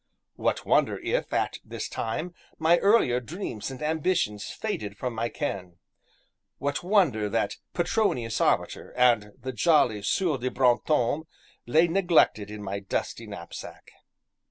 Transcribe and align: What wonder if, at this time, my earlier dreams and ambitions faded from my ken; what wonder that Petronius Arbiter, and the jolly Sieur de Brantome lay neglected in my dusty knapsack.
What 0.35 0.65
wonder 0.65 0.97
if, 0.97 1.31
at 1.31 1.59
this 1.63 1.87
time, 1.87 2.33
my 2.57 2.79
earlier 2.79 3.19
dreams 3.19 3.69
and 3.69 3.83
ambitions 3.83 4.45
faded 4.49 4.97
from 4.97 5.13
my 5.13 5.29
ken; 5.29 5.77
what 6.57 6.81
wonder 6.81 7.29
that 7.29 7.57
Petronius 7.75 8.41
Arbiter, 8.41 8.95
and 8.97 9.33
the 9.39 9.53
jolly 9.53 10.01
Sieur 10.01 10.39
de 10.39 10.49
Brantome 10.49 11.27
lay 11.67 11.87
neglected 11.87 12.49
in 12.49 12.63
my 12.63 12.79
dusty 12.79 13.27
knapsack. 13.27 13.91